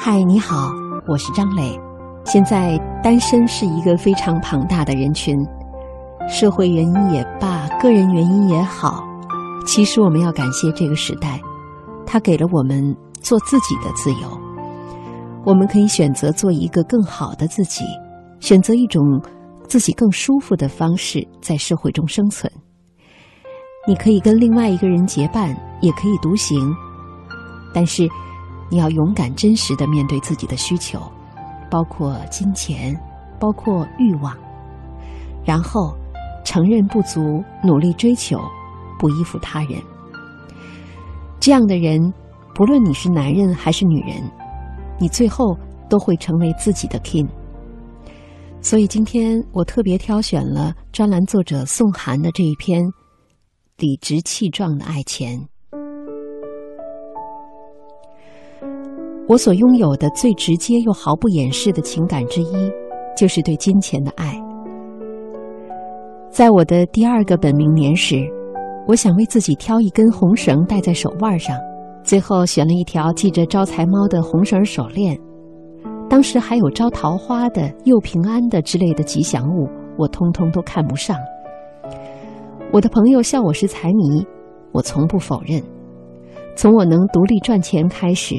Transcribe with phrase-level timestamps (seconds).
[0.00, 0.70] 嗨，你好，
[1.08, 1.76] 我是张磊。
[2.24, 5.36] 现在单身是一个非常庞大的人群，
[6.28, 9.02] 社会原因也罢，个人原因也好，
[9.66, 11.40] 其实我们要感谢这个时代，
[12.06, 14.40] 它给了我们做自己的自由。
[15.44, 17.84] 我们可以选择做一个更好的自己，
[18.38, 19.02] 选择一种
[19.66, 22.50] 自己更舒服的方式在社会中生存。
[23.84, 26.72] 你可以跟另外一个人结伴，也可以独行，
[27.74, 28.08] 但是。
[28.70, 31.00] 你要勇敢、真实的面对自己的需求，
[31.70, 32.98] 包括金钱，
[33.38, 34.36] 包括欲望，
[35.44, 35.96] 然后
[36.44, 38.38] 承认不足，努力追求，
[38.98, 39.80] 不依附他人。
[41.40, 42.12] 这样的人，
[42.54, 44.22] 不论你是男人还是女人，
[44.98, 45.56] 你最后
[45.88, 47.28] 都会成为自己的 king。
[48.60, 52.84] 所以今天我特别挑选了专栏作者宋涵的这一篇
[53.76, 55.48] 理直气壮的爱钱。
[59.28, 62.72] 我所拥有的最直接又毫不掩饰的情感之一，
[63.14, 64.34] 就是对金钱的爱。
[66.30, 68.26] 在我的第二个本命年时，
[68.86, 71.54] 我想为自己挑一根红绳戴在手腕上，
[72.02, 75.18] 最后选了一条系着招财猫的红绳手链。
[76.08, 81.14] 当时还有招桃花的、又平安的之类的吉祥物，我通通都看不上。
[82.72, 84.26] 我的朋友笑我是财迷，
[84.72, 85.62] 我从不否认。
[86.56, 88.36] 从我能独立赚钱开始。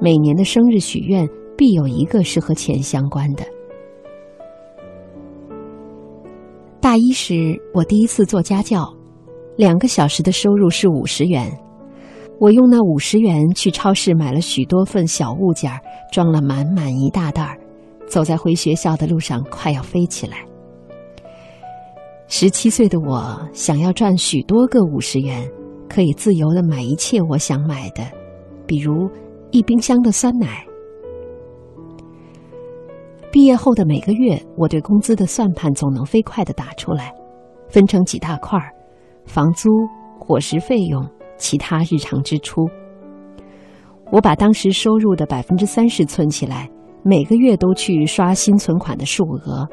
[0.00, 3.44] 每年的生日许愿必有一个是和钱相关的。
[6.80, 8.88] 大一时，我第一次做家教，
[9.56, 11.50] 两个小时的收入是五十元。
[12.38, 15.70] 我用那五十元去超市买了许多份小物件，
[16.12, 17.58] 装了满满一大袋儿，
[18.06, 20.36] 走在回学校的路上快要飞起来。
[22.28, 25.50] 十七岁的我想要赚许多个五十元，
[25.88, 28.04] 可以自由的买一切我想买的，
[28.64, 29.10] 比如。
[29.50, 30.64] 一冰箱的酸奶。
[33.30, 37.14] 毕业后的每个月，我对工资的算盘总能飞快的打出来，
[37.68, 38.72] 分成几大块儿：
[39.26, 39.68] 房租、
[40.18, 41.06] 伙食费用、
[41.36, 42.66] 其他日常支出。
[44.10, 46.70] 我把当时收入的百分之三十存起来，
[47.02, 49.68] 每个月都去刷新存款的数额，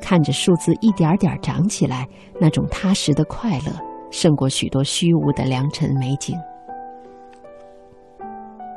[0.00, 2.08] 看着数字一点点涨起来，
[2.40, 3.72] 那种踏实的快乐，
[4.10, 6.36] 胜过许多虚无的良辰美景。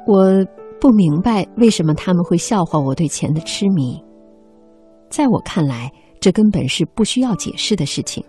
[0.08, 0.46] 我
[0.80, 4.00] 不明白为什么他们会笑话我对钱的痴迷。
[5.10, 8.24] 在我看来，这根本是不需要解释的事情。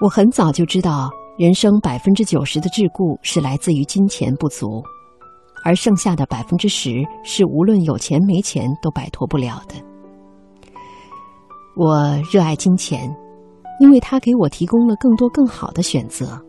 [0.00, 4.82] 我很早就知道，人生百分之九十的桎梏是来自于金钱不足，
[5.64, 9.74] 而剩下的百分之十是无论有钱没钱都摆脱不了的。
[11.74, 13.14] 我热爱金钱，
[13.80, 16.40] 因为它给我提供了更多更好的选择。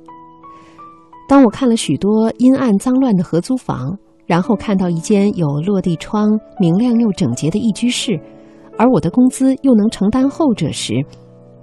[1.28, 8.18] 当我看了许多阴暗脏乱的合租房，然后看到一间有落地窗、明亮又整洁的一居室，
[8.78, 10.94] 而我的工资又能承担后者时，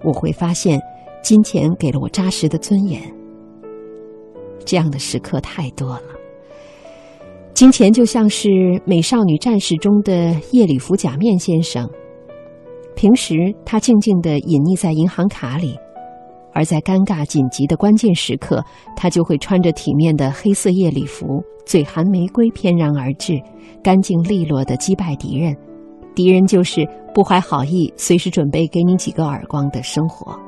[0.03, 0.79] 我会发现，
[1.23, 3.01] 金钱给了我扎实的尊严。
[4.67, 6.03] 这样的时刻太多了。
[7.55, 8.49] 金钱就像是
[8.85, 11.89] 《美少女战士》中的夜里服假面先生，
[12.95, 15.79] 平时他静静地隐匿在银行卡里。
[16.55, 18.65] 而在尴尬紧急的关键时刻，
[18.97, 23.35] 他就会穿着体面的黑色夜礼服，嘴含玫瑰翩然而至，
[23.83, 25.55] 干净利落的击败敌人。
[26.15, 30.39] 敌人就是不怀好意、随时准备给你几个耳光的生活。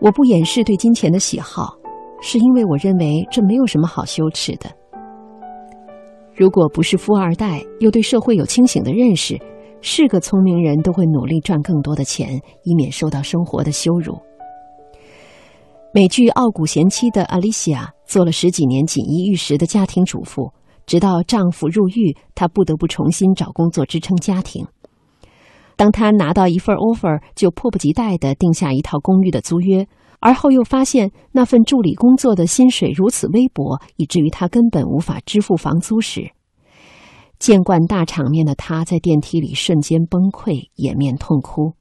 [0.00, 1.72] 我不掩饰对金钱的喜好，
[2.20, 4.68] 是因为我认为这没有什么好羞耻的。
[6.34, 9.38] 如果不是富二代，又对社会有清醒的认识。
[9.80, 14.18] 是个聪明人都会努力赚更多的钱，以免受到生活的羞辱。
[15.92, 20.52] 美剧《傲骨贤妻》的阿丽西亚做了十几年锦衣玉食的家庭主妇，
[20.84, 24.66] 直到丈夫入狱，她不得不重新找工作支撑家庭。
[25.76, 29.86] 当她拿到一份 offer，就迫不及待地定下一套公寓的租约，
[30.20, 36.32] 而后又发现那份助理工作的薪水如此微薄，以至于她根本无法支付房租时。
[37.38, 41.72] 见惯大场面的他，在电梯里瞬间崩溃，掩面痛哭。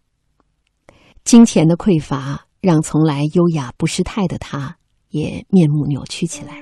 [1.24, 4.78] 金钱的匮乏让从来优雅不失态的他，
[5.10, 6.54] 也面目扭曲起来。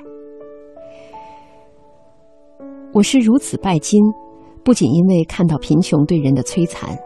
[2.93, 4.01] 我是如此拜金，
[4.63, 6.97] 不仅因为看到贫穷对人的摧残，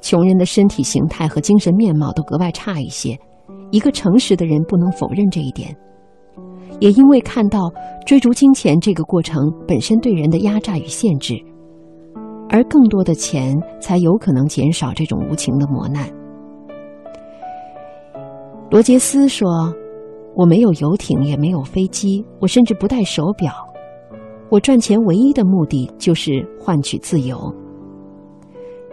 [0.00, 3.18] 穷人的身体形态和精神面貌都格外差一些，
[3.70, 5.76] 一个诚实的人不能否认这一点。
[6.80, 7.72] 也因为看到
[8.06, 11.34] 追逐金钱这个过程本身对人的压榨与限制，
[12.48, 16.08] 而更多的钱才有可能减少这种无情的磨难。
[18.70, 19.72] 罗杰斯说
[20.36, 23.52] ：“我没有游艇，也没有飞机，我甚至不戴手表，
[24.50, 27.54] 我赚钱唯一的目的就是换取自由。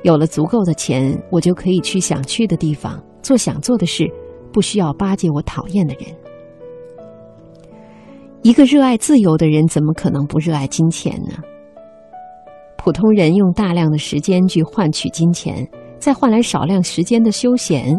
[0.04, 4.10] 有了足够的钱，我就可以去想去的地方，做想做的事，
[4.54, 6.06] 不需要巴结我讨厌的人。
[8.45, 11.33] 一个热爱自由的人，怎么可能不热爱金钱呢？
[12.77, 17.97] 普通人用大量的时间去换取金钱，再换来少量时间的休闲，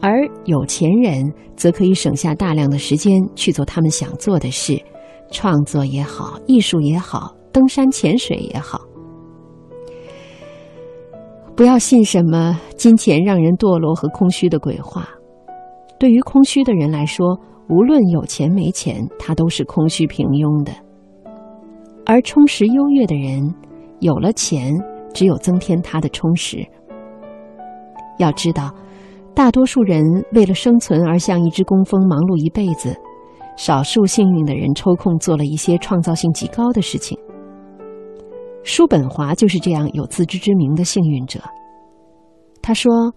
[0.00, 4.82] 而有钱人则可以省下大量的时间去做他们想做的事，
[5.30, 8.80] 创作也好，艺术也好，登山潜水也好。
[11.54, 15.06] 不要信什么金钱让人堕落和空虚的鬼话。
[15.98, 20.72] 对于空虚的人来说，无论有钱没钱，他都是空虚平庸的；
[22.04, 23.54] 而充实优越的人。
[24.00, 24.74] 有了钱，
[25.14, 26.58] 只有增添他的充实。
[28.18, 28.70] 要知道，
[29.34, 32.94] 大多数人为了生存而像一只工蜂忙碌一辈子，
[33.56, 37.18] 少数幸运的人抽空做了一些创造性极高的事情。
[38.62, 41.40] 叔本华就是这样有自知之明的幸运者。
[42.60, 43.14] 他说：“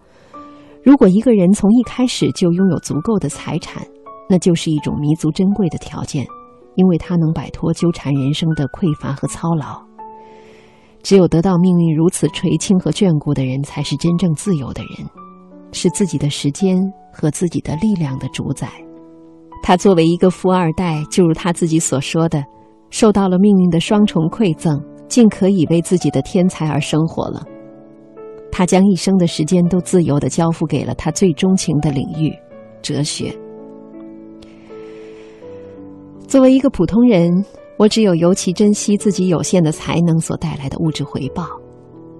[0.82, 3.86] 如果一个人从一开始就拥有足够的财产，
[4.30, 6.24] 那就是一种弥足珍贵的条件，
[6.76, 9.82] 因为他能摆脱纠缠人生的匮乏和操劳。”
[11.02, 15.08] 只有得到命运如此垂青和眷顾的人，才是真正自由的人，
[15.72, 16.78] 是自己的时间
[17.10, 18.68] 和自己的力量的主宰。
[19.62, 22.44] 他作为一个富二代，就如他自己所说的，
[22.90, 24.78] 受到了命运的双重馈赠，
[25.08, 27.42] 竟可以为自己的天才而生活了。
[28.52, 32.30] 他将一生的时间都自由的交付给了他最钟情的领域——
[32.82, 33.34] 哲学。
[36.30, 37.44] 作为一个普通人。
[37.76, 41.46] 我只有尤其珍惜自己有限的才能所带来的物质回报，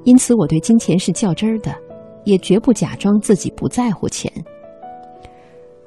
[0.04, 1.70] 因此我对金钱是较真儿的，
[2.24, 4.32] 也绝不假装自己不在乎钱。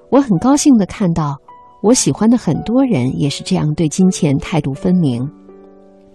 [0.10, 1.36] 我很高兴的看到，
[1.82, 5.28] 我喜欢的很多人也是这样对金钱态度分明，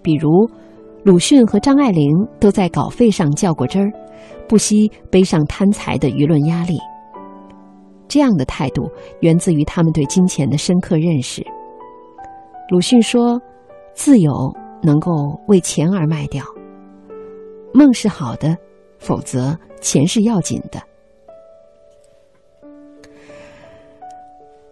[0.01, 0.49] 比如
[1.03, 2.09] 鲁迅和张爱玲
[2.39, 3.91] 都在稿费上较过真儿，
[4.47, 6.79] 不惜背上贪财的舆论压力。
[8.07, 8.89] 这样的态度
[9.19, 11.45] 源自于他们对金钱的深刻认识。
[12.69, 13.41] 鲁迅说。
[13.95, 16.41] 自由能够为钱而卖掉，
[17.73, 18.55] 梦是好的，
[18.97, 20.81] 否则钱是要紧的。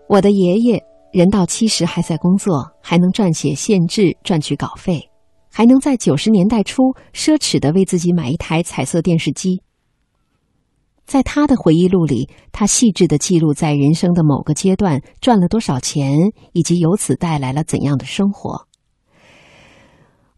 [0.07, 5.09] 我的爷爷人到七十还在工作，还能撰写县志赚取稿费，
[5.51, 9.61] 还能在九十年代初奢侈的为自己买一台彩色电视机。
[11.07, 16.19] 在他的回忆录里，他细致的记录在人生的某个阶段赚了多少钱，
[16.51, 18.67] 以及由此带来了怎样的生活。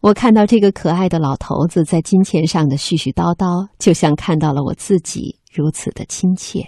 [0.00, 6.64] 我看到这个可爱的老头子在金钱上的絮絮叨叨，就像看到了我自己如此的亲切。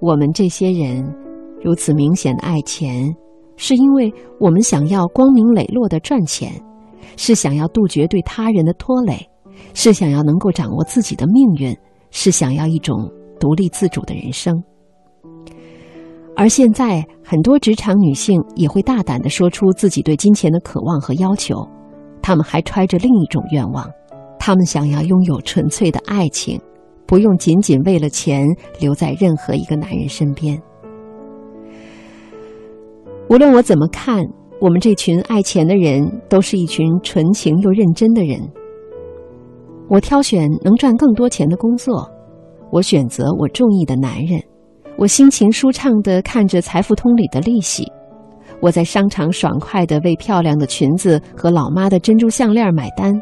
[0.00, 1.04] 我们这些人
[1.62, 3.14] 如此明显的爱钱，
[3.56, 4.10] 是因为
[4.40, 6.50] 我们想要光明磊落的赚钱，
[7.18, 9.28] 是想要杜绝对他人的拖累，
[9.74, 11.76] 是想要能够掌握自己的命运，
[12.10, 13.10] 是想要一种
[13.40, 14.62] 独立自主的人生。
[16.34, 21.54] 而现在，很多职场女性也会大胆的说出自己对金钱的渴望和要求，
[22.22, 23.86] 她们还揣着另一种愿望，
[24.38, 26.58] 她们想要拥有纯粹的爱情，
[27.06, 28.46] 不用仅仅为了钱
[28.80, 30.60] 留在任何一个男人身边。
[33.28, 34.24] 无论我怎么看，
[34.58, 38.40] 我们这群爱钱的人，都是一群纯情又认真的人。
[39.88, 42.08] 我挑选能赚更多钱的工作，
[42.70, 44.42] 我选择我中意的男人。
[44.96, 47.90] 我心情舒畅地看着财富通里的利息，
[48.60, 53.12] 我在商场爽快地为漂亮的裙子和老妈的珍珠项链买单，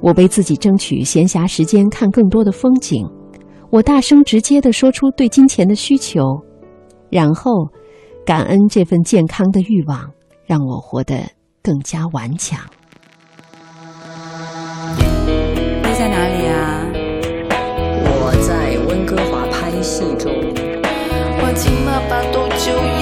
[0.00, 3.06] 我为自己争取闲暇时间看更多的风景，
[3.70, 6.20] 我大声直接地说出对金钱的需求，
[7.10, 7.52] 然后
[8.26, 10.10] 感恩这份健康的欲望，
[10.44, 11.22] 让我活得
[11.62, 12.60] 更加顽强。
[16.02, 16.82] 在哪里啊？
[18.04, 20.34] 我在温哥华拍戏中。
[21.54, 23.01] 起码把多久要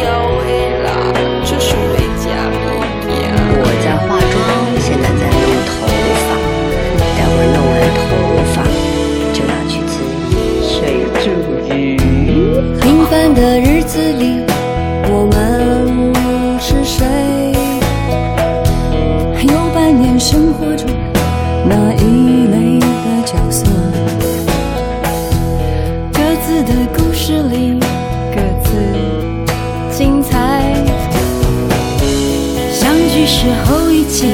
[33.43, 34.27] 时候一起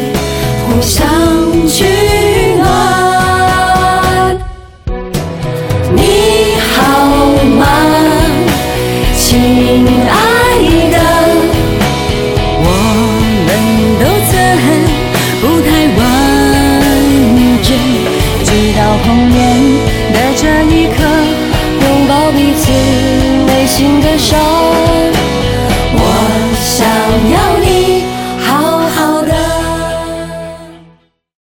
[0.66, 1.06] 互相